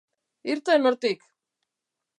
[0.53, 1.23] Irten hortik!